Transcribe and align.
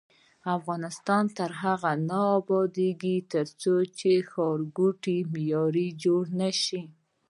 افغانستان 0.57 1.23
تر 1.37 1.51
هغو 1.61 1.93
نه 2.09 2.19
ابادیږي، 2.39 3.15
ترڅو 3.33 3.73
ښارګوټي 4.31 5.17
معیاري 5.31 5.87
جوړ 6.03 6.23
نشي. 6.41 6.81